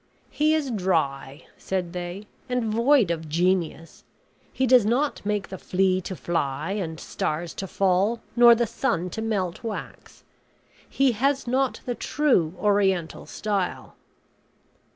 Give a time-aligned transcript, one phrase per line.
[0.31, 4.03] "He is dry," said they, "and void of genius;
[4.51, 9.11] he does not make the flea to fly, and stars to fall, nor the sun
[9.11, 10.23] to melt wax;
[10.89, 13.95] he has not the true Oriental style."